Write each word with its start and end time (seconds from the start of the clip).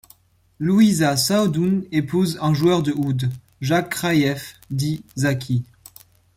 Louisa 0.57 1.15
Saâdoun 1.15 1.83
épouse 1.91 2.39
un 2.41 2.55
joueur 2.55 2.81
de 2.81 2.91
oud, 2.91 3.29
Jacques 3.61 3.91
Khraïef, 3.91 4.59
dit 4.71 5.03
Zaki. 5.15 5.63